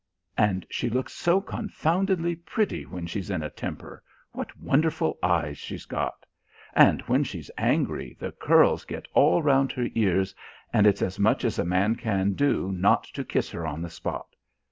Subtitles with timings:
[0.39, 5.85] And she looks so confoundedly pretty when she's in a temper what wonderful eyes she's
[5.85, 6.25] got!
[6.73, 10.33] And when she's angry the curls get all round her ears,
[10.73, 13.91] and it's as much as a man can do not to kiss her on the
[13.91, 14.35] spot.